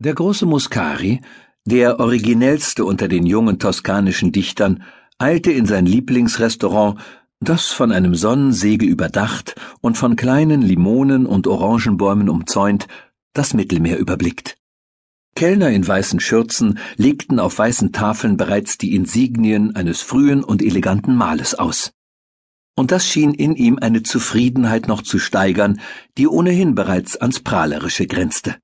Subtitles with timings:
[0.00, 1.20] Der große Muscari,
[1.64, 4.82] der originellste unter den jungen toskanischen Dichtern,
[5.18, 6.98] eilte in sein Lieblingsrestaurant,
[7.40, 12.88] das von einem Sonnensegel überdacht und von kleinen Limonen und Orangenbäumen umzäunt,
[13.34, 14.56] das Mittelmeer überblickt.
[15.36, 21.16] Kellner in weißen Schürzen legten auf weißen Tafeln bereits die Insignien eines frühen und eleganten
[21.16, 21.92] Mahles aus.
[22.76, 25.80] Und das schien in ihm eine Zufriedenheit noch zu steigern,
[26.18, 28.56] die ohnehin bereits ans Prahlerische grenzte.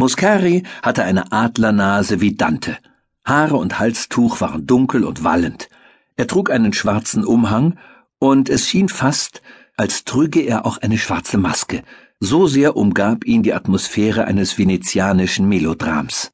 [0.00, 2.78] Muscari hatte eine Adlernase wie Dante.
[3.22, 5.68] Haare und Halstuch waren dunkel und wallend.
[6.16, 7.78] Er trug einen schwarzen Umhang,
[8.18, 9.42] und es schien fast,
[9.76, 11.82] als trüge er auch eine schwarze Maske.
[12.18, 16.32] So sehr umgab ihn die Atmosphäre eines venezianischen Melodrams.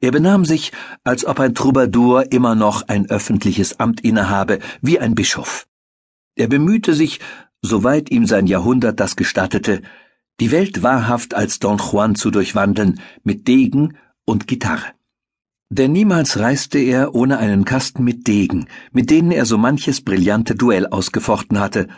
[0.00, 0.72] Er benahm sich,
[1.04, 5.68] als ob ein Troubadour immer noch ein öffentliches Amt innehabe, wie ein Bischof.
[6.34, 7.20] Er bemühte sich,
[7.62, 9.82] soweit ihm sein Jahrhundert das gestattete,
[10.40, 14.92] die Welt wahrhaft als Don Juan zu durchwandeln, mit Degen und Gitarre.
[15.68, 20.54] Denn niemals reiste er ohne einen Kasten mit Degen, mit denen er so manches brillante
[20.54, 21.88] Duell ausgefochten hatte,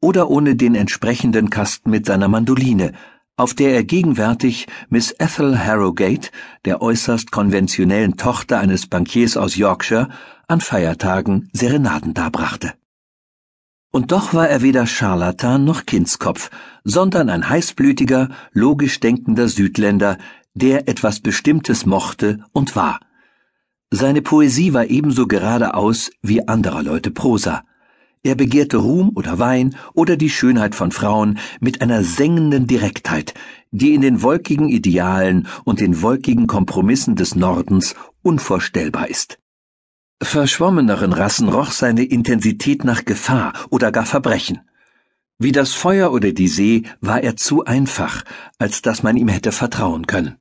[0.00, 2.92] oder ohne den entsprechenden Kasten mit seiner Mandoline,
[3.36, 6.30] auf der er gegenwärtig Miss Ethel Harrogate,
[6.64, 10.08] der äußerst konventionellen Tochter eines Bankiers aus Yorkshire,
[10.48, 12.74] an Feiertagen Serenaden darbrachte.
[13.92, 16.50] Und doch war er weder Scharlatan noch Kindskopf,
[16.84, 20.16] sondern ein heißblütiger, logisch denkender Südländer,
[20.54, 23.00] der etwas Bestimmtes mochte und war.
[23.90, 27.64] Seine Poesie war ebenso geradeaus wie anderer Leute Prosa.
[28.22, 33.34] Er begehrte Ruhm oder Wein oder die Schönheit von Frauen mit einer sengenden Direktheit,
[33.72, 39.38] die in den wolkigen Idealen und den wolkigen Kompromissen des Nordens unvorstellbar ist.
[40.22, 44.60] Verschwommeneren Rassen roch seine Intensität nach Gefahr oder gar Verbrechen.
[45.38, 48.24] Wie das Feuer oder die See war er zu einfach,
[48.58, 50.36] als dass man ihm hätte vertrauen können.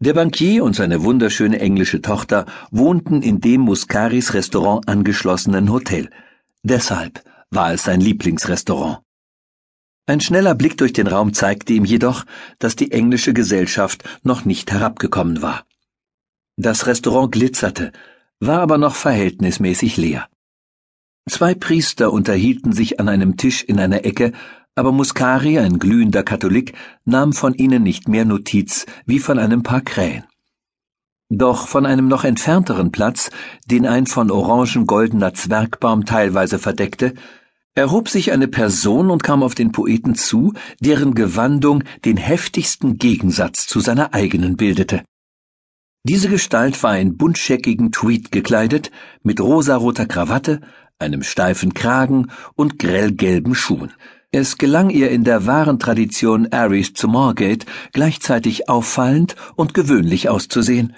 [0.00, 6.10] Der Bankier und seine wunderschöne englische Tochter wohnten in dem Muscaris Restaurant angeschlossenen Hotel.
[6.62, 9.00] Deshalb war es sein Lieblingsrestaurant.
[10.06, 12.24] Ein schneller Blick durch den Raum zeigte ihm jedoch,
[12.58, 15.64] dass die englische Gesellschaft noch nicht herabgekommen war.
[16.56, 17.92] Das Restaurant glitzerte,
[18.40, 20.28] war aber noch verhältnismäßig leer.
[21.28, 24.32] Zwei Priester unterhielten sich an einem Tisch in einer Ecke,
[24.74, 26.72] aber Muscari, ein glühender Katholik,
[27.04, 30.24] nahm von ihnen nicht mehr Notiz wie von einem paar Krähen.
[31.30, 33.30] Doch von einem noch entfernteren Platz,
[33.66, 37.14] den ein von Orangen goldener Zwergbaum teilweise verdeckte,
[37.74, 43.66] erhob sich eine Person und kam auf den Poeten zu, deren Gewandung den heftigsten Gegensatz
[43.66, 45.02] zu seiner eigenen bildete.
[46.08, 48.90] Diese Gestalt war in buntscheckigen Tweed gekleidet,
[49.22, 50.62] mit rosaroter Krawatte,
[50.98, 53.92] einem steifen Kragen und grellgelben Schuhen.
[54.30, 60.96] Es gelang ihr in der wahren Tradition Aries zu Morgate gleichzeitig auffallend und gewöhnlich auszusehen.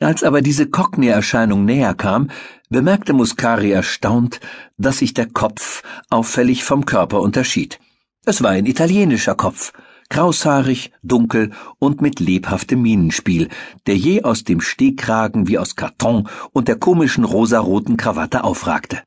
[0.00, 2.28] Als aber diese Cockney-Erscheinung näher kam,
[2.68, 4.40] bemerkte Muscari erstaunt,
[4.76, 7.80] dass sich der Kopf auffällig vom Körper unterschied.
[8.26, 9.72] Es war ein italienischer Kopf,
[10.08, 13.48] kraushaarig, dunkel und mit lebhaftem Minenspiel,
[13.86, 19.02] der je aus dem Stehkragen wie aus Karton und der komischen rosaroten Krawatte aufragte.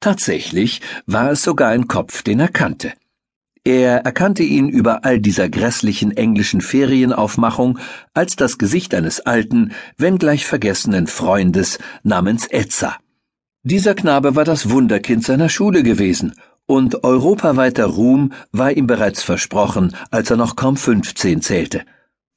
[0.00, 2.92] Tatsächlich war es sogar ein Kopf, den er kannte.
[3.64, 7.78] Er erkannte ihn über all dieser grässlichen englischen Ferienaufmachung
[8.12, 12.98] als das Gesicht eines alten, wenngleich vergessenen Freundes namens Etza.
[13.62, 16.34] Dieser Knabe war das Wunderkind seiner Schule gewesen
[16.66, 21.84] und europaweiter Ruhm war ihm bereits versprochen, als er noch kaum fünfzehn zählte.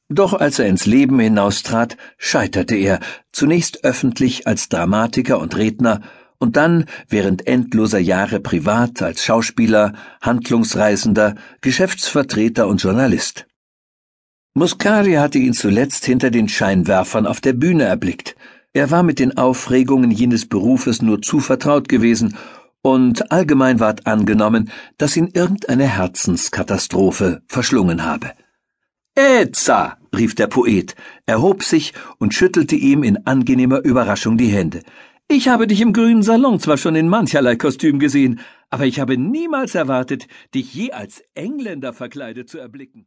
[0.10, 3.00] Doch als er ins Leben hinaustrat, scheiterte er,
[3.32, 6.02] zunächst öffentlich als Dramatiker und Redner,
[6.40, 13.48] und dann während endloser Jahre privat als Schauspieler, Handlungsreisender, Geschäftsvertreter und Journalist.
[14.54, 18.36] Muscari hatte ihn zuletzt hinter den Scheinwerfern auf der Bühne erblickt.
[18.74, 22.38] Er war mit den Aufregungen jenes Berufes nur zu vertraut gewesen
[22.88, 28.31] und allgemein ward angenommen, dass ihn irgendeine Herzenskatastrophe verschlungen habe.
[29.14, 30.96] Etza, rief der Poet,
[31.26, 34.79] erhob sich und schüttelte ihm in angenehmer Überraschung die Hände.
[35.28, 38.40] Ich habe dich im grünen Salon zwar schon in mancherlei Kostüm gesehen,
[38.70, 43.06] aber ich habe niemals erwartet, dich je als Engländer verkleidet zu erblicken.